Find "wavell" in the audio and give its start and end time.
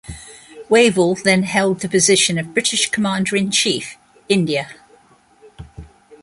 0.67-1.21